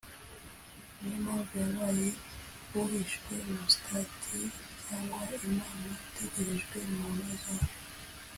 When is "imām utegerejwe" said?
5.45-6.77